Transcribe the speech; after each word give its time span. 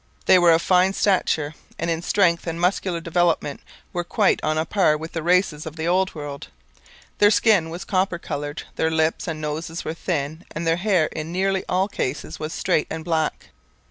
They 0.25 0.39
were 0.39 0.51
of 0.51 0.63
fine 0.63 0.93
stature, 0.93 1.53
and 1.77 1.87
in 1.91 2.01
strength 2.01 2.47
and 2.47 2.59
muscular 2.59 2.99
development 3.01 3.61
were 3.93 4.03
quite 4.03 4.39
on 4.43 4.57
a 4.57 4.65
par 4.65 4.97
with 4.97 5.11
the 5.11 5.21
races 5.21 5.67
of 5.67 5.75
the 5.75 5.87
Old 5.87 6.15
World. 6.15 6.47
Their 7.19 7.29
skin 7.29 7.69
was 7.69 7.85
copper 7.85 8.17
coloured, 8.17 8.63
their 8.77 8.89
lips 8.89 9.27
and 9.27 9.39
noses 9.39 9.85
were 9.85 9.93
thin, 9.93 10.43
and 10.55 10.65
their 10.65 10.77
hair 10.77 11.05
in 11.11 11.31
nearly 11.31 11.63
all 11.69 11.87
cases 11.87 12.39
was 12.39 12.51
straight 12.51 12.87
and 12.89 13.05
black. 13.05 13.49